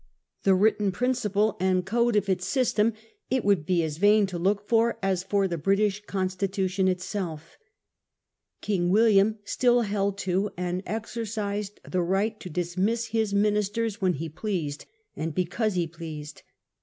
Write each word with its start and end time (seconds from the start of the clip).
The 0.41 0.55
written 0.55 0.91
principle 0.91 1.55
and 1.59 1.85
code 1.85 2.15
of 2.15 2.27
its 2.27 2.47
system 2.47 2.93
it 3.29 3.45
would 3.45 3.67
be 3.67 3.83
as 3.83 3.97
vain 3.97 4.25
to 4.25 4.39
look 4.39 4.67
for 4.67 4.97
as 5.03 5.21
for 5.21 5.47
the 5.47 5.59
British 5.59 6.03
Constitution 6.07 6.87
itself. 6.87 7.55
King 8.61 8.89
William 8.89 9.37
still 9.43 9.81
held 9.81 10.17
to 10.17 10.49
and 10.57 10.81
exercised 10.87 11.79
the 11.83 12.01
right 12.01 12.39
to 12.39 12.49
dismiss 12.49 13.09
his 13.09 13.35
ministers 13.35 14.01
when 14.01 14.13
he 14.13 14.27
pleased, 14.27 14.87
and 15.15 15.35
because 15.35 15.75
he 15.75 15.85
pleased. 15.85 16.41